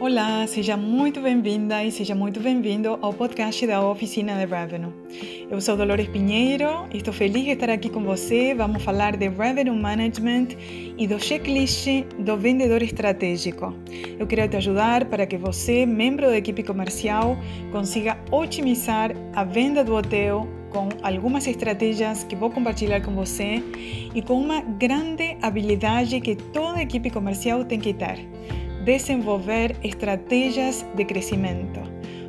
Olá, 0.00 0.46
seja 0.46 0.78
muito 0.78 1.20
bem-vinda 1.20 1.84
e 1.84 1.92
seja 1.92 2.14
muito 2.14 2.40
bem-vindo 2.40 2.98
ao 3.02 3.12
podcast 3.12 3.66
da 3.66 3.86
Oficina 3.86 4.32
de 4.34 4.46
Revenue. 4.46 4.90
Eu 5.50 5.60
sou 5.60 5.76
Dolores 5.76 6.08
Pinheiro, 6.08 6.88
estou 6.90 7.12
feliz 7.12 7.44
de 7.44 7.50
estar 7.50 7.68
aqui 7.68 7.90
com 7.90 8.02
você. 8.02 8.54
Vamos 8.54 8.82
falar 8.82 9.14
de 9.18 9.28
Revenue 9.28 9.78
Management 9.78 10.56
e 10.96 11.06
do 11.06 11.22
checklist 11.22 11.86
do 12.18 12.34
vendedor 12.38 12.82
estratégico. 12.82 13.74
Eu 14.18 14.26
quero 14.26 14.48
te 14.48 14.56
ajudar 14.56 15.04
para 15.04 15.26
que 15.26 15.36
você, 15.36 15.84
membro 15.84 16.28
da 16.28 16.38
equipe 16.38 16.62
comercial, 16.62 17.36
consiga 17.70 18.16
otimizar 18.30 19.10
a 19.34 19.44
venda 19.44 19.84
do 19.84 19.94
hotel 19.94 20.48
com 20.70 20.88
algumas 21.02 21.46
estratégias 21.46 22.24
que 22.24 22.34
vou 22.34 22.48
compartilhar 22.48 23.02
com 23.02 23.14
você 23.14 23.62
e 24.14 24.22
com 24.22 24.40
uma 24.40 24.62
grande 24.62 25.36
habilidade 25.42 26.18
que 26.22 26.36
toda 26.36 26.80
equipe 26.80 27.10
comercial 27.10 27.66
tem 27.66 27.78
que 27.78 27.92
ter 27.92 28.30
desenvolver 28.84 29.76
estratégias 29.82 30.84
de 30.94 31.04
crescimento, 31.04 31.80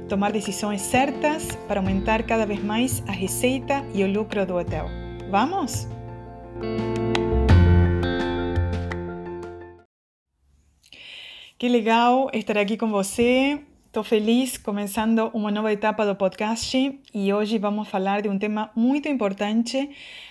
tomar 0.09 0.31
decisões 0.31 0.81
certas 0.81 1.55
para 1.67 1.79
aumentar 1.79 2.23
cada 2.23 2.45
vez 2.45 2.63
mais 2.63 3.03
a 3.07 3.11
receita 3.11 3.85
e 3.93 4.03
o 4.03 4.11
lucro 4.11 4.45
do 4.45 4.57
hotel. 4.57 4.87
Vamos? 5.29 5.87
Que 11.57 11.69
legal 11.69 12.29
estar 12.33 12.57
aqui 12.57 12.75
com 12.75 12.89
você. 12.89 13.61
Estou 13.91 14.05
feliz 14.05 14.57
começando 14.57 15.29
uma 15.33 15.51
nova 15.51 15.69
etapa 15.69 16.05
do 16.05 16.15
podcast 16.15 16.97
e 17.13 17.33
hoje 17.33 17.57
vamos 17.57 17.89
falar 17.89 18.21
de 18.21 18.29
um 18.29 18.39
tema 18.39 18.71
muito 18.73 19.09
importante, 19.09 19.89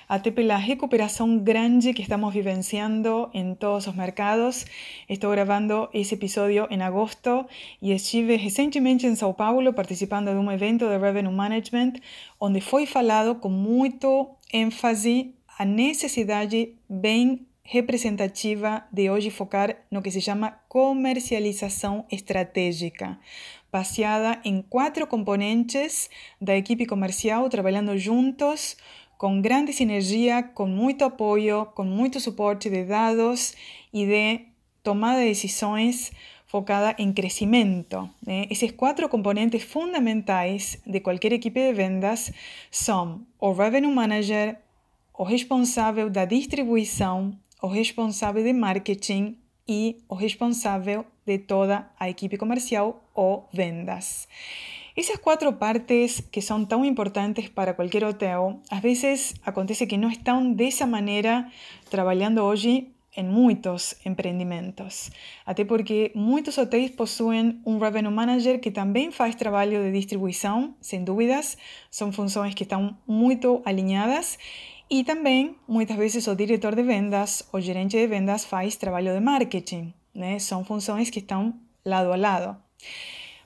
até 0.08 0.30
pela 0.30 0.56
recuperação 0.56 1.38
grande 1.38 1.92
que 1.92 2.00
estamos 2.00 2.32
vivenciando 2.32 3.28
em 3.34 3.54
todos 3.54 3.86
os 3.86 3.94
mercados. 3.94 4.64
Estou 5.06 5.30
gravando 5.30 5.90
esse 5.92 6.14
episódio 6.14 6.68
em 6.70 6.80
agosto 6.80 7.44
e 7.82 7.92
estive 7.92 8.34
recentemente 8.36 9.06
em 9.06 9.14
São 9.14 9.34
Paulo 9.34 9.74
participando 9.74 10.30
de 10.30 10.38
um 10.38 10.50
evento 10.50 10.88
de 10.88 10.96
Revenue 10.96 11.30
Management, 11.30 12.00
onde 12.40 12.62
foi 12.62 12.86
falado 12.86 13.34
com 13.34 13.50
muito 13.50 14.26
ênfase 14.54 15.34
a 15.58 15.66
necessidade 15.66 16.76
bem 16.88 17.46
representativa 17.70 18.82
de 18.92 19.08
hoje 19.08 19.30
focar 19.30 19.76
no 19.92 20.02
que 20.02 20.10
se 20.10 20.20
chama 20.20 20.58
comercialização 20.68 22.04
estratégica, 22.10 23.16
baseada 23.72 24.40
em 24.44 24.62
quatro 24.62 25.06
componentes 25.06 26.10
da 26.40 26.56
equipe 26.56 26.86
comercial 26.86 27.48
trabalhando 27.48 27.96
juntos, 27.96 28.76
com 29.16 29.40
grande 29.40 29.72
sinergia, 29.72 30.42
com 30.42 30.66
muito 30.66 31.04
apoio, 31.04 31.66
com 31.74 31.84
muito 31.84 32.18
suporte 32.20 32.70
de 32.70 32.84
dados 32.84 33.54
e 33.92 34.06
de 34.06 34.46
tomada 34.82 35.20
de 35.20 35.28
decisões 35.28 36.10
focada 36.46 36.96
em 36.98 37.12
crescimento. 37.12 38.10
Né? 38.26 38.46
Esses 38.50 38.72
quatro 38.72 39.08
componentes 39.08 39.62
fundamentais 39.62 40.80
de 40.84 40.98
qualquer 41.00 41.32
equipe 41.32 41.60
de 41.60 41.72
vendas 41.72 42.32
são 42.70 43.24
o 43.38 43.52
Revenue 43.52 43.94
Manager, 43.94 44.58
o 45.16 45.22
responsável 45.22 46.10
da 46.10 46.24
distribuição, 46.24 47.38
o 47.62 47.68
responsável 47.68 48.42
de 48.42 48.52
marketing 48.52 49.36
e 49.68 49.98
o 50.08 50.14
responsável 50.14 51.04
de 51.26 51.38
toda 51.38 51.90
a 51.98 52.08
equipe 52.08 52.36
comercial 52.36 53.02
ou 53.14 53.48
vendas. 53.52 54.28
Essas 54.96 55.16
quatro 55.16 55.52
partes 55.52 56.20
que 56.32 56.42
são 56.42 56.64
tão 56.64 56.84
importantes 56.84 57.48
para 57.48 57.74
qualquer 57.74 58.04
hotel, 58.04 58.60
às 58.70 58.80
vezes 58.80 59.34
acontece 59.44 59.86
que 59.86 59.96
não 59.96 60.10
estão 60.10 60.52
dessa 60.52 60.86
maneira 60.86 61.46
trabalhando 61.88 62.42
hoje 62.42 62.88
em 63.16 63.24
muitos 63.24 63.94
empreendimentos. 64.04 65.10
Até 65.44 65.64
porque 65.64 66.12
muitos 66.14 66.58
hotéis 66.58 66.90
possuem 66.90 67.60
um 67.64 67.78
revenue 67.78 68.12
manager 68.12 68.60
que 68.60 68.70
também 68.70 69.10
faz 69.10 69.34
trabalho 69.34 69.82
de 69.84 69.92
distribuição, 69.92 70.74
sem 70.80 71.02
dúvidas, 71.02 71.56
são 71.90 72.12
funções 72.12 72.54
que 72.54 72.62
estão 72.62 72.96
muito 73.06 73.62
alinhadas 73.64 74.38
e 74.88 75.04
também, 75.04 75.54
muitas 75.68 75.96
vezes, 75.96 76.26
o 76.26 76.34
diretor 76.34 76.74
de 76.74 76.82
vendas, 76.82 77.48
o 77.52 77.60
gerente 77.60 77.96
de 77.96 78.08
vendas 78.08 78.44
faz 78.44 78.74
trabalho 78.74 79.14
de 79.14 79.20
marketing. 79.20 79.94
São 80.38 80.64
funções 80.64 81.10
que 81.10 81.20
estão 81.20 81.54
lado 81.84 82.12
a 82.12 82.16
lado. 82.16 82.56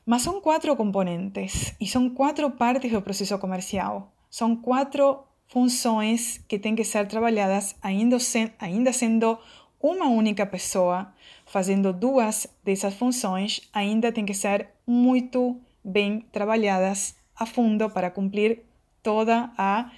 Mas 0.07 0.23
são 0.23 0.41
quatro 0.41 0.75
componentes 0.77 1.75
e 1.81 1.87
são 1.87 2.11
quatro 2.11 2.51
partes 2.51 2.91
do 2.91 3.03
processo 3.03 3.39
comercial. 3.39 4.13
São 4.31 4.55
quatro 4.57 5.25
funções 5.47 6.39
que 6.49 6.59
têm 6.59 6.75
que 6.75 6.85
ser 6.85 7.07
trabalhadas 7.07 7.77
ainda, 7.81 8.17
ainda 8.59 8.93
sendo 8.93 9.39
uma 9.81 10.09
única 10.09 10.47
pessoa 10.47 11.13
fazendo 11.47 11.93
duas 11.93 12.47
dessas 12.65 12.95
funções, 12.95 13.61
ainda 13.73 14.11
tem 14.11 14.25
que 14.25 14.35
ser 14.35 14.69
muito 14.87 15.61
bem 15.85 16.21
trabalhadas 16.33 17.15
a 17.37 17.45
fundo 17.45 17.91
para 17.91 18.11
cumprir 18.11 18.63
toda 19.03 19.51
a 19.59 19.91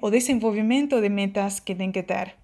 o 0.00 0.10
desenvolvimento 0.10 1.00
de 1.00 1.08
metas 1.08 1.58
que 1.60 1.74
tem 1.74 1.90
que 1.90 2.02
ter. 2.02 2.39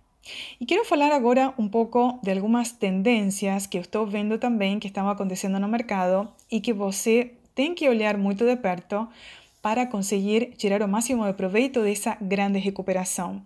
E 0.60 0.66
quero 0.66 0.84
falar 0.84 1.12
agora 1.12 1.52
um 1.58 1.68
pouco 1.68 2.18
de 2.22 2.32
algumas 2.32 2.72
tendências 2.72 3.66
que 3.66 3.78
eu 3.78 3.82
estou 3.82 4.06
vendo 4.06 4.38
também 4.38 4.78
que 4.78 4.88
estão 4.88 5.08
acontecendo 5.08 5.58
no 5.58 5.68
mercado 5.68 6.28
e 6.50 6.60
que 6.60 6.72
você 6.72 7.32
tem 7.54 7.74
que 7.74 7.88
olhar 7.88 8.16
muito 8.16 8.44
de 8.44 8.56
perto 8.56 9.08
para 9.62 9.86
conseguir 9.86 10.52
tirar 10.56 10.82
o 10.82 10.88
máximo 10.88 11.24
de 11.24 11.32
proveito 11.32 11.82
dessa 11.82 12.16
grande 12.20 12.58
recuperação. 12.58 13.42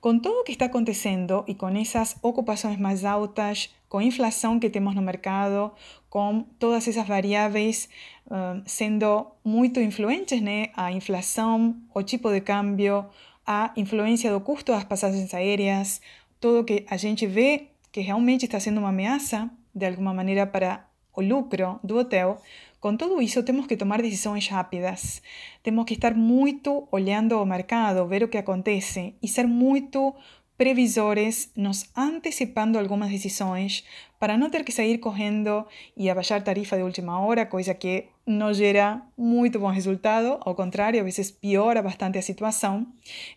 Com 0.00 0.18
tudo 0.18 0.40
o 0.40 0.44
que 0.44 0.52
está 0.52 0.66
acontecendo 0.66 1.44
e 1.48 1.54
com 1.54 1.68
essas 1.68 2.16
ocupações 2.22 2.78
mais 2.78 3.04
altas, 3.04 3.70
com 3.88 3.98
a 3.98 4.04
inflação 4.04 4.60
que 4.60 4.70
temos 4.70 4.94
no 4.94 5.02
mercado, 5.02 5.72
com 6.08 6.44
todas 6.58 6.86
essas 6.86 7.08
variáveis 7.08 7.88
uh, 8.26 8.62
sendo 8.64 9.26
muito 9.44 9.80
influentes, 9.80 10.40
né? 10.40 10.68
A 10.76 10.92
inflação, 10.92 11.74
o 11.92 12.02
tipo 12.02 12.30
de 12.30 12.40
câmbio, 12.40 13.06
a 13.50 13.72
influência 13.78 14.30
do 14.30 14.42
custo 14.42 14.72
das 14.72 14.84
passagens 14.84 15.32
aéreas, 15.32 16.02
tudo 16.38 16.64
que 16.64 16.84
a 16.86 16.98
gente 16.98 17.26
vê 17.26 17.68
que 17.90 18.02
realmente 18.02 18.44
está 18.44 18.60
sendo 18.60 18.78
uma 18.78 18.90
ameaça, 18.90 19.48
de 19.74 19.86
alguma 19.86 20.12
maneira, 20.12 20.46
para 20.46 20.86
o 21.16 21.22
lucro 21.22 21.80
do 21.82 21.96
hotel, 21.96 22.42
com 22.78 22.94
tudo 22.94 23.22
isso, 23.22 23.42
temos 23.42 23.66
que 23.66 23.74
tomar 23.74 24.02
decisões 24.02 24.46
rápidas. 24.48 25.22
Temos 25.62 25.86
que 25.86 25.94
estar 25.94 26.14
muito 26.14 26.86
olhando 26.92 27.40
o 27.40 27.46
mercado, 27.46 28.06
ver 28.06 28.22
o 28.22 28.28
que 28.28 28.36
acontece 28.36 29.14
e 29.22 29.26
ser 29.26 29.46
muito 29.48 30.14
previsores, 30.58 31.52
nos 31.56 31.88
antecipando 31.96 32.78
algumas 32.78 33.10
decisões 33.10 33.84
para 34.18 34.36
não 34.36 34.50
ter 34.50 34.64
que 34.64 34.72
sair 34.72 34.98
correndo 34.98 35.64
e 35.96 36.10
abaixar 36.10 36.42
tarifa 36.42 36.76
de 36.76 36.82
última 36.82 37.20
hora, 37.20 37.46
coisa 37.46 37.72
que 37.72 38.06
não 38.26 38.52
gera 38.52 39.00
muito 39.16 39.60
bom 39.60 39.68
resultado, 39.68 40.38
ao 40.40 40.56
contrário, 40.56 40.98
às 40.98 41.04
vezes 41.04 41.30
piora 41.30 41.80
bastante 41.80 42.18
a 42.18 42.22
situação. 42.22 42.88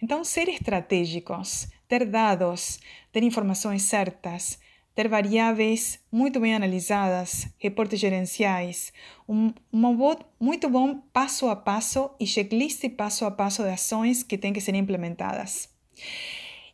Então, 0.01 0.23
ser 0.23 0.49
estratégicos, 0.49 1.67
ter 1.87 2.05
dados, 2.05 2.79
ter 3.11 3.21
informações 3.21 3.83
certas, 3.83 4.59
ter 4.95 5.07
variáveis 5.07 5.99
muito 6.11 6.39
bem 6.39 6.55
analisadas, 6.55 7.47
reportes 7.59 7.99
gerenciais, 7.99 8.91
um, 9.29 9.53
um 9.71 10.15
muito 10.39 10.67
bom 10.67 10.95
passo 11.13 11.47
a 11.47 11.55
passo 11.55 12.09
e 12.19 12.25
checklist 12.25 12.83
passo 12.89 13.25
a 13.25 13.31
passo 13.31 13.61
de 13.61 13.69
ações 13.69 14.23
que 14.23 14.39
têm 14.39 14.51
que 14.51 14.59
ser 14.59 14.73
implementadas. 14.73 15.69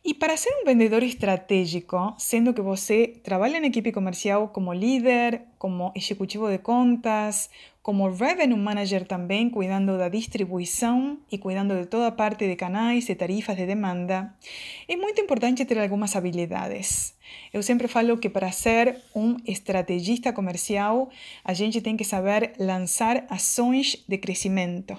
E 0.04 0.14
para 0.14 0.36
ser 0.36 0.50
um 0.62 0.64
vendedor 0.64 1.02
estratégico, 1.02 2.14
sendo 2.18 2.54
que 2.54 2.62
você 2.62 3.20
trabalha 3.22 3.60
na 3.60 3.66
equipe 3.66 3.92
comercial 3.92 4.48
como 4.48 4.72
líder, 4.72 5.42
como 5.58 5.92
executivo 5.94 6.48
de 6.48 6.58
contas, 6.58 7.50
como 7.88 8.10
revenue 8.10 8.54
manager 8.54 9.06
também, 9.06 9.48
cuidando 9.48 9.96
da 9.96 10.10
distribuição 10.10 11.16
e 11.32 11.38
cuidando 11.38 11.74
de 11.74 11.86
toda 11.86 12.12
parte 12.12 12.46
de 12.46 12.54
canais, 12.54 13.06
de 13.06 13.14
tarifas 13.14 13.56
de 13.56 13.64
demanda, 13.64 14.30
é 14.86 14.94
muito 14.94 15.22
importante 15.22 15.64
ter 15.64 15.78
algumas 15.78 16.14
habilidades. 16.14 17.14
Eu 17.50 17.62
sempre 17.62 17.88
falo 17.88 18.18
que 18.18 18.28
para 18.28 18.52
ser 18.52 19.00
um 19.14 19.38
estrategista 19.46 20.34
comercial, 20.34 21.08
a 21.42 21.54
gente 21.54 21.80
tem 21.80 21.96
que 21.96 22.04
saber 22.04 22.52
lançar 22.58 23.24
ações 23.30 24.04
de 24.06 24.18
crescimento. 24.18 24.94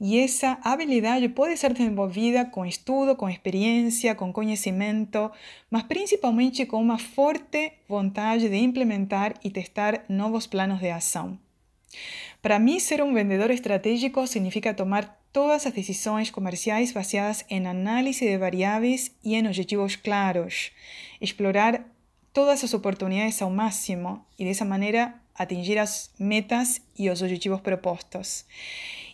E 0.00 0.18
essa 0.18 0.58
habilidade 0.64 1.28
pode 1.28 1.56
ser 1.56 1.72
desenvolvida 1.72 2.44
com 2.44 2.66
estudo, 2.66 3.14
com 3.14 3.28
experiência, 3.28 4.16
com 4.16 4.32
conhecimento, 4.32 5.30
mas 5.70 5.84
principalmente 5.84 6.66
com 6.66 6.82
uma 6.82 6.98
forte 6.98 7.74
vontade 7.88 8.48
de 8.48 8.56
implementar 8.56 9.34
e 9.44 9.48
testar 9.48 10.04
novos 10.08 10.48
planos 10.48 10.80
de 10.80 10.90
ação. 10.90 11.38
Para 12.40 12.58
mim, 12.58 12.80
ser 12.80 13.02
um 13.02 13.14
vendedor 13.14 13.50
estratégico 13.50 14.26
significa 14.26 14.74
tomar 14.74 15.22
todas 15.32 15.66
as 15.66 15.72
decisões 15.72 16.30
comerciais 16.30 16.92
baseadas 16.92 17.44
em 17.48 17.66
análise 17.66 18.26
de 18.26 18.36
variáveis 18.36 19.12
e 19.24 19.34
em 19.34 19.46
objetivos 19.46 19.96
claros, 19.96 20.72
explorar 21.20 21.84
todas 22.32 22.64
as 22.64 22.74
oportunidades 22.74 23.40
ao 23.40 23.50
máximo 23.50 24.24
e 24.38 24.44
dessa 24.44 24.64
maneira 24.64 25.14
atingir 25.34 25.78
as 25.78 26.10
metas 26.18 26.80
e 26.98 27.08
os 27.08 27.22
objetivos 27.22 27.60
propostos. 27.60 28.44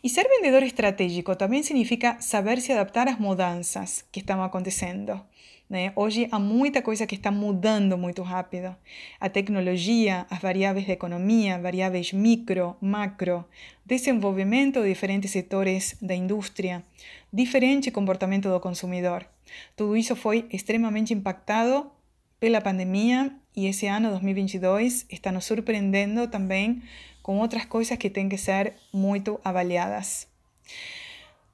E 0.02 0.08
ser 0.08 0.28
vendedor 0.28 0.62
estratégico 0.62 1.34
também 1.36 1.62
significa 1.62 2.16
saber 2.20 2.60
se 2.60 2.72
adaptar 2.72 3.08
às 3.08 3.18
mudanças 3.18 4.04
que 4.12 4.20
estão 4.20 4.42
acontecendo. 4.42 5.20
Né? 5.68 5.92
Hoje 5.94 6.26
há 6.30 6.38
muita 6.38 6.80
coisa 6.80 7.06
que 7.06 7.14
está 7.14 7.30
mudando 7.30 7.98
muito 7.98 8.22
rápido. 8.22 8.74
A 9.20 9.28
tecnologia, 9.28 10.26
as 10.30 10.38
variáveis 10.40 10.86
da 10.86 10.94
economia, 10.94 11.58
variáveis 11.58 12.12
micro, 12.12 12.74
macro, 12.80 13.44
desenvolvimento 13.84 14.80
de 14.80 14.88
diferentes 14.88 15.30
setores 15.30 15.96
da 16.00 16.14
indústria, 16.14 16.82
diferente 17.30 17.90
comportamento 17.90 18.48
do 18.48 18.60
consumidor. 18.60 19.26
Tudo 19.76 19.96
isso 19.96 20.16
foi 20.16 20.46
extremamente 20.50 21.12
impactado 21.12 21.90
pela 22.40 22.60
pandemia 22.60 23.32
e 23.54 23.66
esse 23.66 23.86
ano 23.86 24.10
2022 24.10 25.04
está 25.10 25.30
nos 25.30 25.44
surpreendendo 25.44 26.28
também 26.28 26.82
com 27.22 27.38
outras 27.38 27.66
coisas 27.66 27.98
que 27.98 28.08
têm 28.08 28.28
que 28.28 28.38
ser 28.38 28.74
muito 28.92 29.38
avaliadas. 29.44 30.26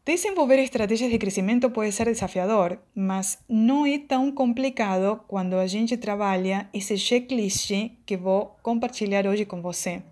Desenvolver 0.07 0.59
estrategias 0.59 1.11
de 1.11 1.17
crescimento 1.17 1.71
pode 1.71 1.91
ser 1.91 2.05
desafiador, 2.05 2.79
mas 2.95 3.39
não 3.49 3.87
é 3.87 3.99
tão 3.99 4.31
complicado 4.31 5.19
quando 5.27 5.55
a 5.55 5.67
gente 5.67 5.97
trabalha 5.97 6.69
esse 6.75 6.99
checklist 6.99 7.71
que 8.05 8.15
vou 8.15 8.55
compartilhar 8.63 9.27
hoje 9.27 9.47
com 9.47 9.63
você. 9.63 10.03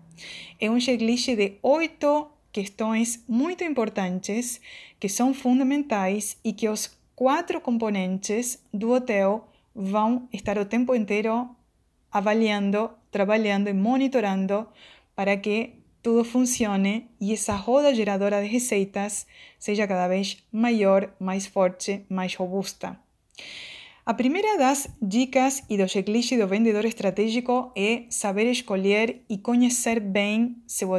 É 0.59 0.67
um 0.67 0.79
checklist 0.79 1.35
de 1.35 1.59
oito 1.61 2.27
questões 2.51 3.23
muito 3.27 3.63
importantes 3.63 4.59
que 4.99 5.07
são 5.07 5.31
fundamentais 5.31 6.37
e 6.43 6.53
que 6.53 6.67
os 6.67 6.97
quatro 7.15 7.61
componentes 7.61 8.63
do 8.73 8.93
hotel 8.93 9.47
vão 9.75 10.27
estar 10.33 10.57
o 10.57 10.65
tempo 10.65 10.95
inteiro 10.95 11.47
avaliando, 12.11 12.89
trabalhando 13.11 13.69
e 13.69 13.73
monitorando 13.73 14.67
para 15.15 15.37
que 15.37 15.82
tudo 16.03 16.25
funcione 16.25 17.09
e 17.19 17.31
essa 17.31 17.55
roda 17.55 17.95
geradora 17.95 18.41
de 18.41 18.47
receitas 18.47 19.25
seja 19.57 19.87
cada 19.87 20.09
vez 20.09 20.37
maior, 20.51 21.09
mais 21.17 21.47
forte, 21.47 22.05
mais 22.09 22.35
robusta. 22.35 22.99
A 24.05 24.13
primeira 24.13 24.57
das 24.57 24.89
dicas 25.01 25.63
e 25.69 25.77
do 25.77 25.87
checklist 25.87 26.37
do 26.37 26.45
vendedor 26.45 26.83
estratégico 26.83 27.71
é 27.73 28.03
saber 28.09 28.51
escolher 28.51 29.21
e 29.29 29.37
conhecer 29.37 30.01
bem 30.01 30.57
seu 30.67 30.89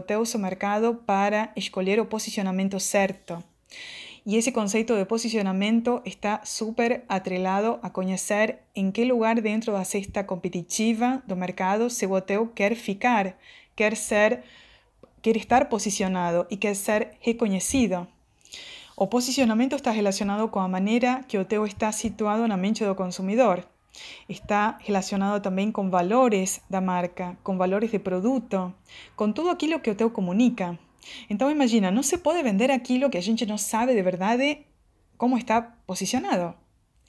mercado 0.40 0.94
para 1.06 1.52
escolher 1.54 2.00
o 2.00 2.06
posicionamento 2.06 2.80
certo. 2.80 3.44
E 4.24 4.36
esse 4.36 4.50
conceito 4.52 4.96
de 4.96 5.04
posicionamento 5.04 6.00
está 6.06 6.40
super 6.44 7.04
atrelado 7.06 7.78
a 7.82 7.90
conhecer 7.90 8.60
em 8.74 8.90
que 8.90 9.04
lugar 9.04 9.38
dentro 9.38 9.70
da 9.70 9.84
cesta 9.84 10.24
competitiva 10.24 11.22
do 11.26 11.36
mercado 11.36 11.90
seu 11.90 12.10
hotel 12.12 12.48
quer 12.54 12.74
ficar, 12.74 13.36
quer 13.76 13.94
ser 13.94 14.42
quer 15.24 15.38
estar 15.38 15.70
posicionado 15.70 16.46
e 16.50 16.56
quer 16.58 16.76
ser 16.76 17.12
reconhecido. 17.18 18.06
O 18.94 19.06
posicionamento 19.06 19.74
está 19.74 19.90
relacionado 19.90 20.46
com 20.48 20.60
a 20.60 20.68
maneira 20.68 21.24
que 21.26 21.38
o 21.38 21.40
hotel 21.40 21.64
está 21.64 21.90
situado 21.90 22.46
na 22.46 22.58
mente 22.58 22.84
do 22.84 22.94
consumidor. 22.94 23.66
Está 24.28 24.76
relacionado 24.82 25.42
também 25.42 25.72
com 25.72 25.88
valores 25.88 26.60
da 26.68 26.78
marca, 26.78 27.38
com 27.42 27.56
valores 27.56 27.90
de 27.90 27.98
produto, 27.98 28.70
com 29.16 29.32
tudo 29.32 29.48
aquilo 29.48 29.80
que 29.80 29.88
o 29.88 29.94
hotel 29.94 30.10
comunica. 30.10 30.78
Então 31.30 31.50
imagina, 31.50 31.90
não 31.90 32.02
se 32.02 32.18
pode 32.18 32.42
vender 32.42 32.70
aquilo 32.70 33.08
que 33.08 33.16
a 33.16 33.22
gente 33.22 33.46
não 33.46 33.56
sabe 33.56 33.94
de 33.94 34.02
verdade 34.02 34.66
como 35.16 35.38
está 35.38 35.62
posicionado. 35.86 36.52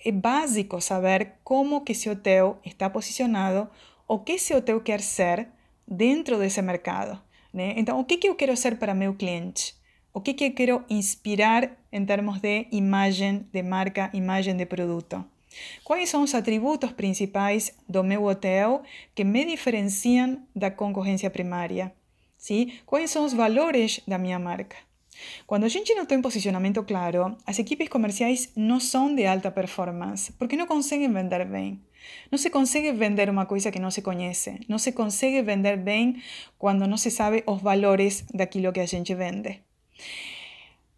É 0.05 0.11
básico 0.13 0.79
saber 0.79 1.33
como 1.43 1.83
que 1.83 1.91
esse 1.91 2.09
hotel 2.09 2.59
está 2.63 2.89
posicionado, 2.89 3.69
o 4.07 4.19
que 4.19 4.33
esse 4.33 4.55
hotel 4.55 4.79
quer 4.79 5.01
ser 5.01 5.49
dentro 5.85 6.39
desse 6.39 6.61
mercado. 6.61 7.24
Né? 7.55 7.73
Então, 7.77 7.97
o 8.01 8.03
que, 8.03 8.17
que 8.17 8.27
eu 8.27 8.35
quero 8.35 8.57
ser 8.57 8.77
para 8.77 8.93
meu 8.93 9.13
cliente? 9.13 9.73
O 10.13 10.19
que, 10.19 10.33
que 10.33 10.43
eu 10.43 10.53
quero 10.53 10.83
inspirar 10.89 11.71
em 11.89 12.05
termos 12.05 12.41
de 12.41 12.67
imagem 12.69 13.47
de 13.49 13.63
marca, 13.63 14.09
imagem 14.13 14.57
de 14.57 14.65
produto? 14.65 15.23
Quais 15.81 16.09
são 16.09 16.23
os 16.23 16.35
atributos 16.35 16.91
principais 16.91 17.73
do 17.87 18.03
meu 18.03 18.25
hotel 18.25 18.83
que 19.15 19.23
me 19.23 19.45
diferenciam 19.45 20.45
da 20.53 20.69
concorrência 20.69 21.29
primária? 21.29 21.93
Sim? 22.37 22.73
Quais 22.85 23.09
são 23.09 23.23
os 23.23 23.31
valores 23.31 24.01
da 24.05 24.17
minha 24.17 24.37
marca? 24.37 24.75
Quando 25.47 25.63
a 25.63 25.69
gente 25.69 25.95
não 25.95 26.05
tem 26.05 26.21
posicionamento 26.21 26.83
claro, 26.83 27.37
as 27.45 27.57
equipes 27.57 27.87
comerciais 27.87 28.51
não 28.53 28.81
são 28.81 29.15
de 29.15 29.25
alta 29.25 29.49
performance, 29.49 30.33
porque 30.33 30.57
não 30.57 30.67
conseguem 30.67 31.09
vender 31.09 31.45
bem. 31.45 31.79
Não 32.31 32.37
se 32.37 32.49
consegue 32.49 32.91
vender 32.91 33.29
uma 33.29 33.45
coisa 33.45 33.71
que 33.71 33.79
não 33.79 33.91
se 33.91 34.01
conhece. 34.01 34.59
Não 34.67 34.77
se 34.77 34.91
consegue 34.91 35.41
vender 35.41 35.77
bem 35.77 36.21
quando 36.57 36.87
não 36.87 36.97
se 36.97 37.11
sabe 37.11 37.43
os 37.45 37.61
valores 37.61 38.25
daquilo 38.33 38.71
que 38.73 38.79
a 38.79 38.85
gente 38.85 39.13
vende. 39.15 39.61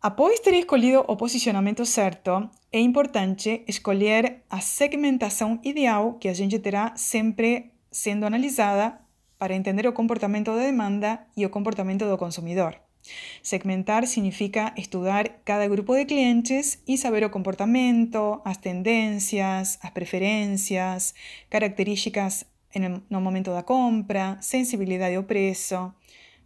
Após 0.01 0.39
ter 0.39 0.53
escolhido 0.53 1.03
o 1.07 1.17
posicionamento 1.17 1.85
certo, 1.85 2.49
é 2.71 2.79
importante 2.79 3.63
escolher 3.67 4.43
a 4.49 4.61
segmentação 4.61 5.59
ideal 5.63 6.13
que 6.13 6.27
a 6.29 6.33
gente 6.33 6.59
terá 6.59 6.93
sempre 6.95 7.71
sendo 7.91 8.25
analisada 8.25 8.99
para 9.37 9.55
entender 9.55 9.87
o 9.87 9.93
comportamento 9.93 10.51
da 10.51 10.61
demanda 10.61 11.19
e 11.35 11.45
o 11.45 11.49
comportamento 11.49 12.05
do 12.05 12.17
consumidor. 12.17 12.86
Segmentar 13.41 14.07
significa 14.07 14.73
estudar 14.77 15.41
cada 15.43 15.67
grupo 15.67 15.95
de 15.95 16.05
clientes 16.05 16.81
y 16.85 16.97
saber 16.97 17.23
o 17.23 17.31
comportamento, 17.31 18.41
as 18.45 18.57
tendências, 18.57 19.79
as 19.81 19.91
preferências, 19.91 21.15
características 21.49 22.45
en 22.73 23.03
no 23.09 23.21
momento 23.21 23.51
da 23.51 23.63
compra, 23.63 24.37
sensibilidade 24.41 25.15
ao 25.15 25.23
preço, 25.23 25.93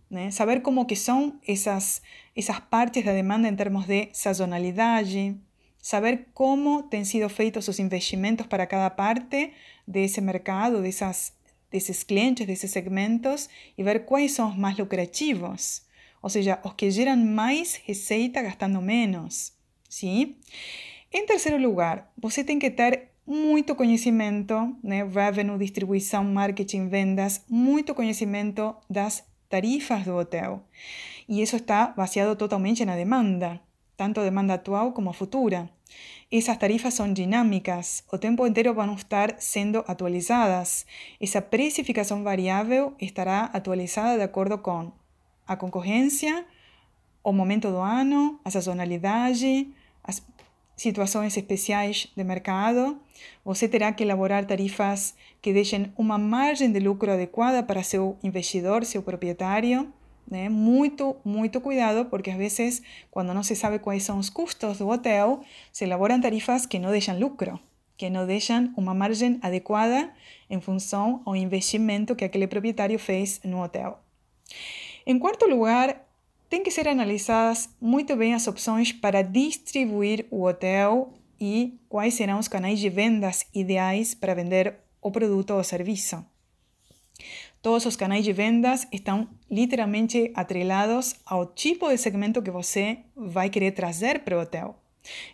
né? 0.10 0.32
saber 0.32 0.62
como 0.62 0.86
que 0.86 0.96
são 0.96 1.40
essas, 1.48 2.02
essas 2.36 2.60
partes 2.60 3.04
da 3.04 3.14
demanda 3.14 3.48
em 3.48 3.56
termos 3.56 3.86
de 3.86 4.10
sazonalidade, 4.14 5.36
saber 5.80 6.28
como 6.34 6.84
têm 6.84 7.04
sido 7.06 7.28
feitos 7.30 7.68
os 7.68 7.80
investimentos 7.80 8.46
para 8.46 8.68
cada 8.68 8.90
parte 8.90 9.54
desse 9.88 10.22
mercado, 10.22 10.82
dessas, 10.82 11.34
desses 11.72 12.04
clientes, 12.04 12.46
desses 12.46 12.72
segmentos 12.72 13.50
e 13.78 13.84
ver 13.84 14.06
são 14.30 14.50
os 14.50 14.58
mais 14.58 14.78
lucrativos 14.78 15.84
ou 16.22 16.30
seja, 16.30 16.60
os 16.64 16.74
que 16.74 16.92
geram 16.92 17.18
mais 17.18 17.76
receita 17.76 18.42
gastando 18.42 18.82
menos. 18.82 19.54
Sim? 19.90 20.36
Em 21.12 21.26
terceiro 21.26 21.58
lugar, 21.58 22.12
você 22.18 22.44
tem 22.44 22.58
que 22.58 22.70
ter 22.70 23.10
muito 23.26 23.76
conhecimento, 23.76 24.76
né? 24.84 25.04
revenue, 25.04 25.58
distribuição, 25.58 26.24
marketing, 26.24 26.88
vendas, 26.88 27.44
muito 27.50 27.96
conhecimento 27.96 28.76
das 28.90 29.24
tarifas 29.50 30.06
do 30.06 30.16
hotel. 30.16 30.64
E 31.28 31.42
isso 31.42 31.58
está 31.58 31.88
baseado 31.88 32.36
totalmente 32.36 32.86
na 32.86 32.96
demanda, 32.96 33.60
tanto 33.98 34.22
demanda 34.22 34.54
atual 34.54 34.92
como 34.94 35.14
futura. 35.14 35.70
Essas 36.32 36.56
tarifas 36.58 36.94
são 36.94 37.12
dinâmicas, 37.12 38.06
o 38.12 38.18
tempo 38.18 38.48
inteiro 38.48 38.74
vão 38.74 38.94
estar 38.94 39.36
sendo 39.38 39.84
atualizadas. 39.88 40.86
Essa 41.20 41.42
precificação 41.42 42.24
variável 42.24 42.94
estará 43.02 43.50
atualizada 43.54 44.18
de 44.18 44.24
acordo 44.24 44.58
com 44.58 44.94
a 45.52 45.58
concorrência, 45.58 46.46
o 47.24 47.32
momento 47.32 47.70
do 47.70 47.78
ano, 47.78 48.40
a 48.44 48.50
sazonalidade, 48.50 49.68
as 50.04 50.22
situações 50.76 51.38
especiais 51.38 52.08
de 52.16 52.24
mercado. 52.24 53.00
Você 53.46 53.68
terá 53.68 53.92
que 53.92 54.04
elaborar 54.04 54.46
tarifas 54.46 55.14
que 55.42 55.54
deixem 55.54 55.94
uma 55.96 56.18
margem 56.18 56.72
de 56.72 56.80
lucro 56.80 57.12
adequada 57.12 57.62
para 57.62 57.84
seu 57.84 58.18
investidor, 58.24 58.84
seu 58.84 59.04
proprietário. 59.04 59.94
Né? 60.30 60.50
Muito, 60.50 61.16
muito 61.26 61.60
cuidado, 61.60 62.06
porque 62.06 62.32
às 62.32 62.38
vezes, 62.38 62.82
quando 63.12 63.34
não 63.34 63.44
se 63.44 63.56
sabe 63.56 63.80
quais 63.80 64.04
são 64.04 64.18
os 64.18 64.30
custos 64.30 64.78
do 64.78 64.88
hotel, 64.88 65.42
se 65.72 65.84
elaboram 65.84 66.22
tarifas 66.22 66.66
que 66.66 66.80
não 66.80 66.90
deixam 66.90 67.20
lucro, 67.20 67.60
que 67.98 68.10
não 68.10 68.26
deixam 68.26 68.74
uma 68.78 68.94
margem 68.94 69.40
adequada 69.42 70.10
em 70.50 70.60
função 70.62 71.22
ao 71.26 71.36
investimento 71.36 72.16
que 72.16 72.24
aquele 72.24 72.48
proprietário 72.48 72.98
fez 72.98 73.42
no 73.44 73.62
hotel. 73.62 74.00
Em 75.06 75.18
quarto 75.18 75.48
lugar, 75.48 76.08
tem 76.50 76.64
que 76.64 76.72
ser 76.72 76.88
analisadas 76.88 77.70
muito 77.80 78.16
bem 78.16 78.34
as 78.34 78.46
opções 78.48 78.92
para 78.92 79.22
distribuir 79.22 80.26
o 80.30 80.44
hotel 80.44 81.14
e 81.40 81.80
quais 81.88 82.14
serão 82.14 82.40
os 82.40 82.48
canais 82.48 82.80
de 82.80 82.90
vendas 82.90 83.46
ideais 83.54 84.14
para 84.14 84.36
vender 84.36 84.76
o 85.02 85.10
produto 85.10 85.52
ou 85.52 85.64
serviço. 85.64 86.24
Todos 87.62 87.86
os 87.86 87.96
canais 87.96 88.26
de 88.26 88.34
vendas 88.34 88.88
estão 88.92 89.30
literalmente 89.50 90.32
atrelados 90.36 91.16
ao 91.26 91.46
tipo 91.46 91.88
de 91.88 91.98
segmento 91.98 92.42
que 92.42 92.52
você 92.52 93.00
vai 93.16 93.50
querer 93.50 93.72
trazer 93.72 94.20
para 94.20 94.38
o 94.38 94.42
hotel. 94.42 94.81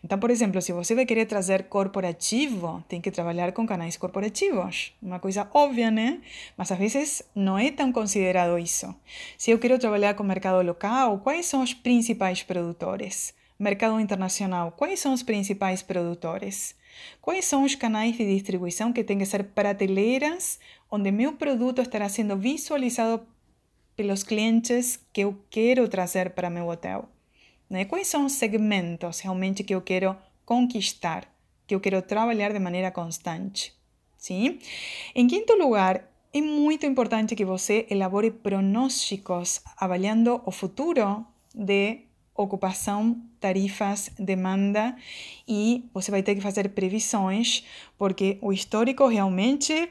Então, 0.03 0.17
por 0.17 0.29
exemplo, 0.29 0.61
se 0.61 0.71
você 0.71 0.95
vai 0.95 1.05
querer 1.05 1.25
trazer 1.25 1.63
corporativo, 1.63 2.83
tem 2.87 3.01
que 3.01 3.11
trabalhar 3.11 3.51
com 3.51 3.65
canais 3.65 3.97
corporativos. 3.97 4.93
Uma 5.01 5.19
coisa 5.19 5.49
óbvia, 5.53 5.91
né? 5.91 6.21
Mas 6.55 6.71
às 6.71 6.77
vezes 6.77 7.23
não 7.35 7.57
é 7.57 7.71
tão 7.71 7.91
considerado 7.91 8.57
isso. 8.57 8.93
Se 9.37 9.51
eu 9.51 9.59
quero 9.59 9.77
trabalhar 9.79 10.13
com 10.13 10.23
mercado 10.23 10.65
local, 10.65 11.19
quais 11.19 11.45
são 11.45 11.61
os 11.61 11.73
principais 11.73 12.43
produtores? 12.43 13.33
Mercado 13.59 13.99
internacional, 13.99 14.71
quais 14.71 14.99
são 14.99 15.13
os 15.13 15.23
principais 15.23 15.81
produtores? 15.81 16.75
Quais 17.21 17.45
são 17.45 17.63
os 17.63 17.75
canais 17.75 18.15
de 18.15 18.25
distribuição 18.25 18.93
que 18.93 19.03
têm 19.03 19.17
que 19.17 19.25
ser 19.25 19.43
prateleiras 19.43 20.59
onde 20.89 21.11
meu 21.11 21.33
produto 21.33 21.81
estará 21.81 22.07
sendo 22.07 22.37
visualizado 22.37 23.25
pelos 23.95 24.23
clientes 24.23 24.99
que 25.11 25.21
eu 25.21 25.37
quero 25.49 25.87
trazer 25.87 26.31
para 26.31 26.49
meu 26.49 26.67
hotel? 26.67 27.09
Né? 27.69 27.85
Quais 27.85 28.07
são 28.07 28.25
os 28.25 28.33
segmentos 28.33 29.19
realmente 29.19 29.63
que 29.63 29.75
eu 29.75 29.81
quero 29.81 30.15
conquistar 30.45 31.27
que 31.67 31.75
eu 31.75 31.81
quero 31.81 32.01
trabalhar 32.01 32.53
de 32.53 32.59
maneira 32.59 32.89
constante. 32.89 33.73
Sim? 34.17 34.57
Em 35.13 35.27
quinto 35.27 35.53
lugar, 35.53 36.09
é 36.33 36.41
muito 36.41 36.85
importante 36.85 37.35
que 37.35 37.45
você 37.45 37.85
elabore 37.89 38.31
pronósticos 38.31 39.61
avaliando 39.75 40.41
o 40.45 40.51
futuro 40.51 41.25
de 41.53 41.99
ocupação, 42.33 43.21
tarifas, 43.39 44.11
demanda 44.17 44.95
e 45.47 45.83
você 45.93 46.09
vai 46.09 46.23
ter 46.23 46.35
que 46.35 46.41
fazer 46.41 46.69
previsões, 46.69 47.63
porque 47.97 48.37
o 48.41 48.53
histórico 48.53 49.07
realmente 49.07 49.89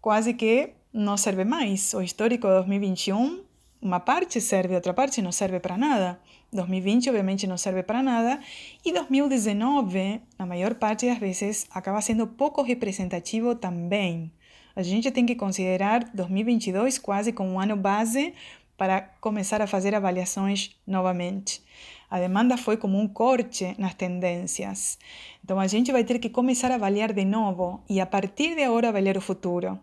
quase 0.00 0.32
que 0.34 0.74
não 0.92 1.16
serve 1.16 1.44
mais. 1.44 1.92
O 1.94 2.02
histórico 2.02 2.46
de 2.46 2.54
2021, 2.54 3.42
uma 3.86 4.00
parte 4.00 4.40
serve, 4.40 4.74
outra 4.74 4.92
parte 4.92 5.22
não 5.22 5.30
serve 5.30 5.60
para 5.60 5.76
nada. 5.76 6.18
2020 6.52 7.08
obviamente 7.08 7.46
não 7.46 7.56
serve 7.56 7.82
para 7.82 8.02
nada 8.02 8.40
e 8.84 8.92
2019, 8.92 10.20
na 10.38 10.44
maior 10.44 10.74
parte 10.74 11.06
das 11.06 11.18
vezes, 11.18 11.66
acaba 11.70 12.00
sendo 12.00 12.26
pouco 12.26 12.62
representativo 12.62 13.54
também. 13.54 14.32
A 14.74 14.82
gente 14.82 15.10
tem 15.10 15.24
que 15.24 15.36
considerar 15.36 16.04
2022 16.12 16.98
quase 16.98 17.32
como 17.32 17.50
um 17.50 17.60
ano 17.60 17.76
base 17.76 18.34
para 18.76 19.00
começar 19.20 19.62
a 19.62 19.66
fazer 19.66 19.94
avaliações 19.94 20.76
novamente. 20.86 21.62
A 22.10 22.18
demanda 22.18 22.56
foi 22.56 22.76
como 22.76 22.98
um 22.98 23.08
corte 23.08 23.74
nas 23.78 23.94
tendências. 23.94 24.98
Então 25.44 25.58
a 25.60 25.66
gente 25.66 25.92
vai 25.92 26.02
ter 26.02 26.18
que 26.18 26.28
começar 26.28 26.70
a 26.72 26.74
avaliar 26.74 27.12
de 27.12 27.24
novo 27.24 27.80
e 27.88 28.00
a 28.00 28.06
partir 28.06 28.54
de 28.56 28.64
agora 28.64 28.88
avaliar 28.88 29.16
o 29.16 29.20
futuro. 29.20 29.78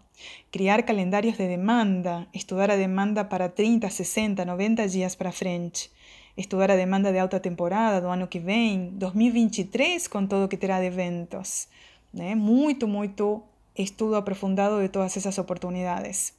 Criar 0.51 0.83
calendários 0.83 1.37
de 1.37 1.47
demanda, 1.47 2.27
estudar 2.33 2.69
a 2.71 2.75
demanda 2.75 3.23
para 3.25 3.49
30, 3.49 3.89
60, 3.89 4.45
90 4.45 4.87
dias 4.87 5.15
para 5.15 5.31
frente. 5.31 5.91
Estudar 6.35 6.71
a 6.71 6.75
demanda 6.75 7.11
de 7.11 7.19
alta 7.19 7.39
temporada 7.39 8.01
do 8.01 8.07
ano 8.07 8.27
que 8.27 8.39
vem, 8.39 8.89
2023, 8.93 10.07
com 10.07 10.25
todo 10.25 10.45
o 10.45 10.47
que 10.47 10.57
terá 10.57 10.79
de 10.79 10.87
eventos. 10.87 11.67
Né? 12.13 12.35
Muito, 12.35 12.87
muito 12.87 13.43
estudo 13.77 14.15
aprofundado 14.15 14.81
de 14.81 14.89
todas 14.89 15.17
essas 15.17 15.37
oportunidades. 15.37 16.33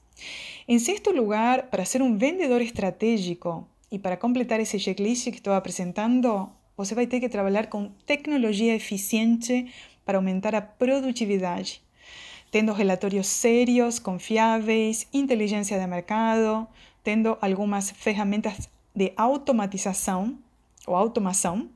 Em 0.66 0.78
sexto 0.78 1.10
lugar, 1.10 1.64
para 1.64 1.84
ser 1.84 2.00
um 2.00 2.16
vendedor 2.16 2.60
estratégico 2.60 3.66
e 3.90 3.98
para 3.98 4.16
completar 4.16 4.60
esse 4.60 4.78
checklist 4.78 5.30
que 5.30 5.36
estou 5.36 5.52
apresentando, 5.52 6.48
você 6.76 6.94
vai 6.94 7.06
ter 7.06 7.20
que 7.20 7.28
trabalhar 7.28 7.66
com 7.66 7.90
tecnologia 8.06 8.74
eficiente 8.74 9.72
para 10.04 10.18
aumentar 10.18 10.54
a 10.54 10.62
produtividade, 10.62 11.82
tendo 12.54 12.73
relatórios 12.73 13.26
sérios, 13.26 13.99
confiáveis, 13.99 15.08
inteligência 15.12 15.76
de 15.76 15.88
mercado, 15.88 16.68
tendo 17.02 17.37
algumas 17.40 17.90
ferramentas 17.90 18.70
de 18.94 19.12
automatização 19.16 20.38
ou 20.87 20.94
automação 20.94 21.68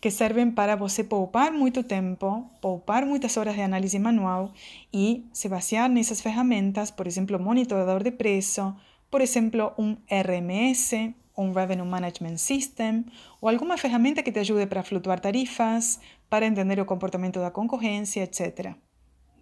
que 0.00 0.10
servem 0.10 0.50
para 0.50 0.74
você 0.74 1.04
poupar 1.04 1.52
muito 1.52 1.84
tempo, 1.84 2.50
poupar 2.60 3.06
muitas 3.06 3.36
horas 3.36 3.54
de 3.54 3.60
análise 3.62 3.96
manual 3.96 4.52
e 4.92 5.24
se 5.32 5.48
basear 5.48 5.88
nessas 5.88 6.20
ferramentas, 6.20 6.90
por 6.90 7.06
exemplo, 7.06 7.38
monitorador 7.38 8.02
de 8.02 8.10
preço, 8.10 8.74
por 9.08 9.20
exemplo, 9.20 9.72
um 9.78 9.96
RMS, 10.10 11.14
um 11.38 11.52
Revenue 11.52 11.86
Management 11.86 12.38
System 12.38 13.04
ou 13.40 13.48
alguma 13.48 13.78
ferramenta 13.78 14.20
que 14.20 14.32
te 14.32 14.40
ajude 14.40 14.66
para 14.66 14.82
flutuar 14.82 15.20
tarifas, 15.20 16.00
para 16.28 16.44
entender 16.44 16.80
o 16.80 16.84
comportamento 16.84 17.38
da 17.38 17.52
concorrência, 17.52 18.24
etc. 18.24 18.74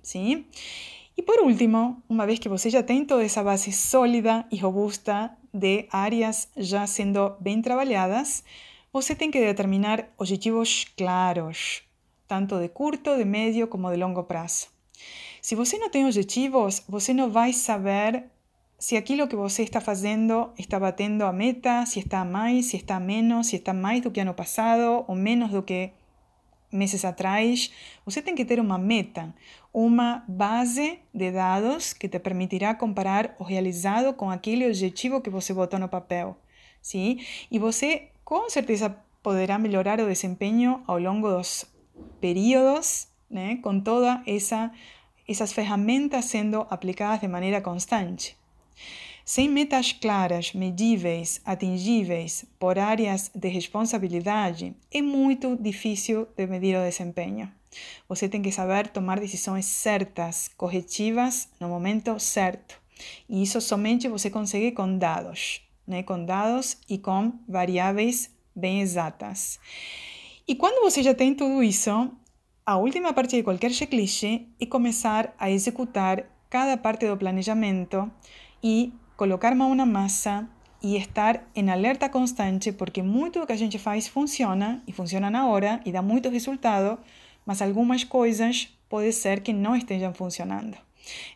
Sim? 0.02 0.46
E 1.16 1.22
por 1.22 1.40
último, 1.40 2.02
uma 2.08 2.26
vez 2.26 2.38
que 2.38 2.48
você 2.48 2.70
já 2.70 2.82
tem 2.82 3.04
toda 3.04 3.24
essa 3.24 3.42
base 3.42 3.70
sólida 3.70 4.46
e 4.50 4.56
robusta 4.56 5.30
de 5.52 5.86
áreas 5.90 6.48
já 6.56 6.86
sendo 6.86 7.36
bem 7.38 7.60
trabalhadas, 7.60 8.42
você 8.92 9.14
tem 9.14 9.30
que 9.30 9.40
determinar 9.40 10.08
objetivos 10.18 10.86
claros, 10.96 11.82
tanto 12.26 12.58
de 12.58 12.68
curto, 12.68 13.16
de 13.16 13.24
médio 13.24 13.68
como 13.68 13.90
de 13.90 13.96
longo 13.96 14.24
prazo. 14.24 14.68
Se 15.40 15.54
você 15.54 15.78
não 15.78 15.90
tem 15.90 16.06
objetivos, 16.06 16.82
você 16.88 17.12
não 17.12 17.30
vai 17.30 17.52
saber 17.52 18.24
se 18.78 18.96
aquilo 18.96 19.28
que 19.28 19.36
você 19.36 19.62
está 19.62 19.80
fazendo 19.80 20.50
está 20.58 20.80
batendo 20.80 21.22
a 21.24 21.32
meta, 21.32 21.84
se 21.86 22.00
está 22.00 22.24
mais, 22.24 22.66
se 22.66 22.76
está 22.78 22.98
menos, 22.98 23.48
se 23.48 23.56
está 23.56 23.72
mais 23.72 24.00
do 24.00 24.10
que 24.10 24.20
ano 24.20 24.34
passado 24.34 25.04
ou 25.06 25.14
menos 25.14 25.50
do 25.50 25.62
que 25.62 25.92
meses 26.72 27.04
atrás. 27.04 27.70
Você 28.04 28.22
tem 28.22 28.34
que 28.34 28.44
ter 28.44 28.58
uma 28.58 28.78
meta, 28.78 29.34
uma 29.72 30.24
base 30.26 30.98
de 31.14 31.30
dados 31.30 31.92
que 31.92 32.08
te 32.08 32.18
permitirá 32.18 32.74
comparar 32.74 33.36
o 33.38 33.44
realizado 33.44 34.14
com 34.14 34.30
aquele 34.30 34.66
objetivo 34.66 35.20
que 35.20 35.30
você 35.30 35.52
botou 35.52 35.78
no 35.78 35.88
papel. 35.88 36.36
Sim? 36.80 37.20
E 37.50 37.58
você 37.58 38.08
com 38.24 38.48
certeza 38.48 38.96
poderá 39.22 39.58
melhorar 39.58 40.00
o 40.00 40.06
desempenho 40.06 40.82
ao 40.86 40.98
longo 40.98 41.28
dos 41.28 41.64
períodos, 42.20 43.08
né, 43.30 43.58
com 43.62 43.80
todas 43.80 44.20
essa, 44.26 44.72
essas 45.28 45.52
ferramentas 45.52 46.24
sendo 46.24 46.66
aplicadas 46.68 47.20
de 47.20 47.28
maneira 47.28 47.60
constante. 47.60 48.36
Sem 49.24 49.48
metas 49.48 49.92
claras, 49.92 50.52
medíveis, 50.52 51.40
atingíveis 51.44 52.44
por 52.58 52.78
áreas 52.78 53.30
de 53.34 53.48
responsabilidade, 53.48 54.74
é 54.90 55.00
muito 55.02 55.56
difícil 55.56 56.28
de 56.36 56.46
medir 56.46 56.76
o 56.76 56.84
desempenho. 56.84 57.50
Você 58.08 58.28
tem 58.28 58.42
que 58.42 58.52
saber 58.52 58.88
tomar 58.88 59.18
decisões 59.20 59.64
certas, 59.66 60.48
corretivas, 60.56 61.48
no 61.58 61.68
momento 61.68 62.18
certo. 62.18 62.80
E 63.28 63.42
isso 63.42 63.60
somente 63.60 64.08
você 64.08 64.28
consegue 64.28 64.72
com 64.72 64.98
dados 64.98 65.62
né, 65.86 66.02
com 66.02 66.24
dados 66.24 66.78
e 66.88 66.98
com 66.98 67.32
variáveis 67.48 68.30
bem 68.54 68.80
exatas. 68.80 69.58
E 70.46 70.54
quando 70.54 70.82
você 70.82 71.02
já 71.02 71.14
tem 71.14 71.34
tudo 71.34 71.62
isso, 71.62 72.10
a 72.64 72.76
última 72.76 73.12
parte 73.12 73.36
de 73.36 73.42
qualquer 73.42 73.70
checklist 73.70 74.24
é 74.60 74.66
começar 74.66 75.34
a 75.38 75.50
executar 75.50 76.24
cada 76.50 76.76
parte 76.76 77.06
do 77.06 77.16
planejamento 77.16 78.10
e 78.62 78.92
colocar 79.22 79.54
mão 79.54 79.72
na 79.72 79.86
massa 79.86 80.48
e 80.82 80.96
estar 80.96 81.48
em 81.54 81.70
alerta 81.70 82.08
constante, 82.08 82.72
porque 82.72 83.04
muito 83.04 83.38
do 83.38 83.46
que 83.46 83.52
a 83.52 83.56
gente 83.56 83.78
faz 83.78 84.08
funciona 84.08 84.82
e 84.84 84.92
funciona 84.92 85.30
na 85.30 85.46
hora 85.46 85.80
e 85.86 85.92
dá 85.92 86.02
muito 86.02 86.28
resultado, 86.28 86.98
mas 87.46 87.62
algumas 87.62 88.02
coisas 88.02 88.76
pode 88.88 89.12
ser 89.12 89.40
que 89.40 89.52
não 89.52 89.76
estejam 89.76 90.12
funcionando. 90.12 90.76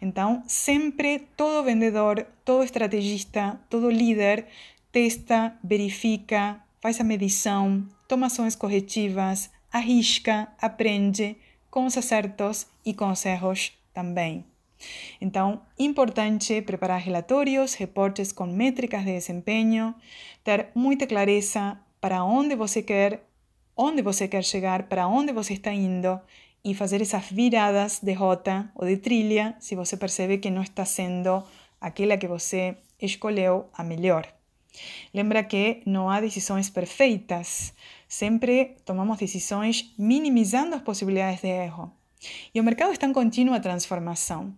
Então, 0.02 0.42
sempre 0.48 1.20
todo 1.36 1.64
vendedor, 1.64 2.26
todo 2.44 2.64
estrategista, 2.64 3.56
todo 3.70 3.88
líder 3.88 4.46
testa, 4.90 5.56
verifica, 5.62 6.60
faz 6.80 7.00
a 7.00 7.04
medição, 7.04 7.86
toma 8.08 8.26
ações 8.26 8.56
corretivas, 8.56 9.48
arrisca, 9.70 10.48
aprende 10.60 11.36
com 11.70 11.86
os 11.86 11.96
acertos 11.96 12.66
e 12.84 12.92
com 12.92 13.12
os 13.12 13.24
erros 13.24 13.72
também. 13.94 14.44
Então, 15.20 15.62
importante 15.78 16.62
preparar 16.62 17.00
relatórios, 17.00 17.74
reportes 17.74 18.32
com 18.32 18.46
métricas 18.46 19.04
de 19.04 19.12
desempenho, 19.12 19.94
ter 20.44 20.68
muita 20.74 21.06
clareza 21.06 21.78
para 22.00 22.24
onde 22.24 22.54
você 22.54 22.82
quer, 22.82 23.26
onde 23.76 24.02
você 24.02 24.28
quer 24.28 24.44
chegar, 24.44 24.84
para 24.84 25.08
onde 25.08 25.32
você 25.32 25.54
está 25.54 25.72
indo 25.72 26.20
e 26.64 26.74
fazer 26.74 27.00
essas 27.00 27.26
viradas 27.30 28.00
de 28.00 28.12
rota 28.12 28.70
ou 28.74 28.86
de 28.86 28.96
trilha 28.96 29.56
se 29.60 29.74
você 29.74 29.96
percebe 29.96 30.38
que 30.38 30.50
não 30.50 30.62
está 30.62 30.84
sendo 30.84 31.42
aquela 31.80 32.16
que 32.16 32.26
você 32.26 32.76
escolheu 33.00 33.68
a 33.72 33.84
melhor. 33.84 34.26
Lembra 35.14 35.42
que 35.42 35.82
não 35.86 36.10
há 36.10 36.20
decisões 36.20 36.68
perfeitas. 36.68 37.72
Sempre 38.08 38.76
tomamos 38.84 39.18
decisões 39.18 39.94
minimizando 39.98 40.74
as 40.74 40.82
possibilidades 40.82 41.40
de 41.40 41.48
erro. 41.48 41.92
E 42.54 42.60
o 42.60 42.64
mercado 42.64 42.92
está 42.92 43.06
em 43.06 43.12
contínua 43.12 43.60
transformação. 43.60 44.54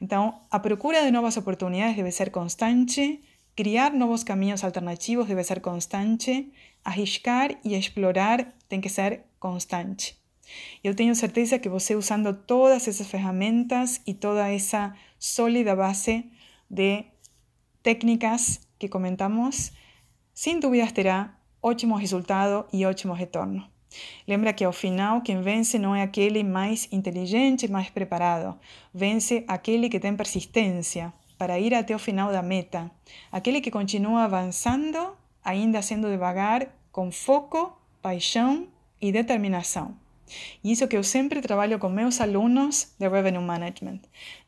Então, 0.00 0.40
a 0.50 0.58
procura 0.58 1.02
de 1.02 1.10
novas 1.10 1.36
oportunidades 1.36 1.96
deve 1.96 2.10
ser 2.10 2.30
constante, 2.30 3.20
criar 3.56 3.92
novos 3.92 4.22
caminhos 4.22 4.62
alternativos 4.62 5.26
deve 5.26 5.42
ser 5.42 5.60
constante, 5.60 6.52
arriscar 6.84 7.58
e 7.64 7.74
explorar 7.74 8.54
tem 8.68 8.80
que 8.80 8.88
ser 8.88 9.24
constante. 9.38 10.16
Eu 10.82 10.94
tenho 10.94 11.14
certeza 11.14 11.58
que 11.58 11.68
você 11.68 11.94
usando 11.94 12.32
todas 12.32 12.88
essas 12.88 13.06
ferramentas 13.06 14.00
e 14.06 14.14
toda 14.14 14.48
essa 14.48 14.94
sólida 15.18 15.76
base 15.76 16.30
de 16.70 17.04
técnicas 17.82 18.60
que 18.78 18.88
comentamos, 18.88 19.72
sem 20.32 20.60
dúvidas 20.60 20.92
terá 20.92 21.36
ótimo 21.62 21.96
resultado 21.96 22.66
e 22.72 22.86
ótimo 22.86 23.12
retorno. 23.12 23.77
Lembra 24.26 24.52
que 24.52 24.64
ao 24.64 24.72
final 24.72 25.20
quem 25.20 25.40
vence 25.40 25.78
não 25.78 25.94
é 25.94 26.02
aquele 26.02 26.44
mais 26.44 26.88
inteligente, 26.92 27.70
mais 27.70 27.88
preparado. 27.90 28.58
Vence 28.92 29.44
aquele 29.48 29.88
que 29.88 30.00
tem 30.00 30.14
persistência 30.16 31.12
para 31.38 31.58
ir 31.58 31.74
até 31.74 31.94
o 31.94 31.98
final 31.98 32.32
da 32.32 32.42
meta. 32.42 32.90
Aquele 33.30 33.60
que 33.60 33.70
continua 33.70 34.24
avançando, 34.24 35.16
ainda 35.44 35.80
sendo 35.80 36.10
devagar, 36.10 36.68
com 36.90 37.10
foco, 37.10 37.72
paixão 38.02 38.66
e 39.00 39.12
determinação. 39.12 39.94
E 40.62 40.72
isso 40.72 40.86
que 40.86 40.96
eu 40.96 41.02
sempre 41.02 41.40
trabalho 41.40 41.78
com 41.78 41.88
meus 41.88 42.20
alunos 42.20 42.92
de 42.98 43.08
Revenue 43.08 43.42
Management. 43.42 44.00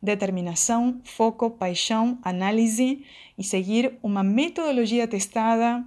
Determinação, 0.03 1.01
foco, 1.05 1.51
paixão, 1.51 2.19
análise 2.23 3.05
e 3.39 3.45
seguir 3.45 3.99
uma 4.03 4.23
metodologia 4.23 5.09
testada 5.09 5.83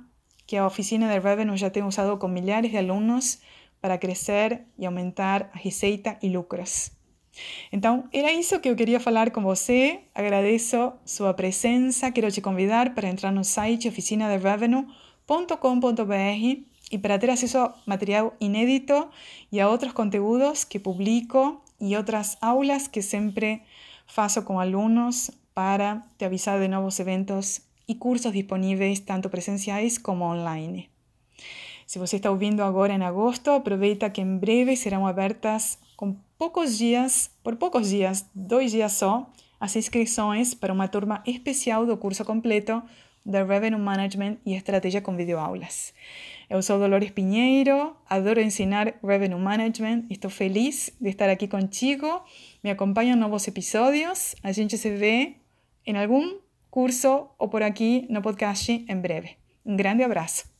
que 0.53 0.57
a 0.57 0.67
oficina 0.67 1.11
de 1.11 1.17
Revenue 1.17 1.57
já 1.57 1.71
tem 1.71 1.81
usado 1.81 2.15
com 2.15 2.27
milhares 2.27 2.69
de 2.69 2.77
alunos 2.77 3.39
para 3.81 3.97
crescer 3.97 4.61
e 4.77 4.85
aumentar 4.85 5.49
a 5.51 5.57
receita 5.57 6.15
e 6.21 6.29
lucros. 6.29 6.91
Então, 7.71 8.07
era 8.13 8.31
isso 8.31 8.59
que 8.59 8.69
eu 8.69 8.75
queria 8.75 8.99
falar 8.99 9.31
com 9.31 9.41
você. 9.41 10.01
Agradeço 10.13 10.93
sua 11.03 11.33
presença. 11.33 12.11
Quero 12.11 12.31
te 12.31 12.39
convidar 12.39 12.93
para 12.93 13.09
entrar 13.09 13.31
no 13.31 13.43
site 13.43 13.87
oficinaderevenue.com.br 13.87 16.61
e 16.91 16.97
para 16.99 17.17
ter 17.17 17.31
acesso 17.31 17.57
a 17.57 17.75
material 17.87 18.35
inédito 18.39 19.09
e 19.51 19.59
a 19.59 19.67
outros 19.67 19.91
conteúdos 19.91 20.63
que 20.63 20.77
publico 20.77 21.63
e 21.81 21.97
outras 21.97 22.37
aulas 22.39 22.87
que 22.87 23.01
sempre 23.01 23.63
faço 24.05 24.43
com 24.43 24.59
alunos 24.59 25.31
para 25.51 26.03
te 26.15 26.25
avisar 26.25 26.59
de 26.59 26.67
novos 26.67 26.99
eventos 26.99 27.72
e 27.87 27.95
cursos 27.95 28.31
disponíveis, 28.31 28.99
tanto 28.99 29.29
presenciais 29.29 29.97
como 29.97 30.25
online. 30.25 30.89
Se 31.85 31.99
você 31.99 32.15
está 32.15 32.31
ouvindo 32.31 32.63
agora 32.63 32.93
em 32.93 33.03
agosto, 33.03 33.51
aproveita 33.51 34.09
que 34.09 34.21
em 34.21 34.37
breve 34.37 34.75
serão 34.75 35.05
abertas 35.05 35.77
com 35.95 36.15
poucos 36.37 36.77
dias, 36.77 37.29
por 37.43 37.55
poucos 37.55 37.89
dias, 37.89 38.25
dois 38.33 38.71
dias 38.71 38.93
só, 38.93 39.29
as 39.59 39.75
inscrições 39.75 40.53
para 40.53 40.73
uma 40.73 40.87
turma 40.87 41.21
especial 41.25 41.85
do 41.85 41.95
curso 41.95 42.25
completo 42.25 42.81
de 43.25 43.41
Revenue 43.43 43.79
Management 43.79 44.37
e 44.45 44.53
Estratégia 44.55 45.01
com 45.01 45.15
videoaulas. 45.15 45.93
Eu 46.49 46.61
sou 46.61 46.77
Dolores 46.77 47.11
Pinheiro, 47.11 47.95
adoro 48.09 48.41
ensinar 48.41 48.95
Revenue 49.01 49.39
Management, 49.39 50.03
estou 50.09 50.29
feliz 50.29 50.91
de 50.99 51.09
estar 51.09 51.29
aqui 51.29 51.47
contigo. 51.47 52.21
Me 52.61 52.69
acompanha 52.69 53.13
em 53.13 53.17
novos 53.17 53.47
episódios. 53.47 54.35
A 54.43 54.51
gente 54.51 54.77
se 54.77 54.89
vê 54.89 55.35
em 55.85 55.97
algum 55.97 56.37
curso 56.73 57.29
ou 57.37 57.47
por 57.47 57.61
aqui 57.61 58.07
no 58.09 58.19
podcast 58.19 58.83
em 58.89 58.99
breve. 58.99 59.37
Um 59.63 59.75
grande 59.75 60.01
abraço. 60.01 60.52